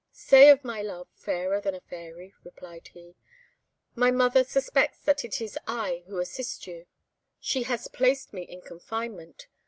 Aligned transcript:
"Say 0.13 0.49
of 0.49 0.63
my 0.63 0.81
love, 0.81 1.09
Fairer 1.13 1.61
than 1.61 1.75
a 1.75 1.79
Fairy," 1.79 2.33
replied 2.43 2.87
he. 2.87 3.13
"My 3.93 4.09
mother 4.09 4.43
suspects 4.43 4.97
that 5.01 5.23
it 5.23 5.39
is 5.39 5.59
I 5.67 6.05
who 6.07 6.17
assist 6.17 6.65
you: 6.65 6.87
she 7.39 7.61
has 7.69 7.87
placed 7.87 8.33
me 8.33 8.41
in 8.41 8.61
confinement. 8.61 9.45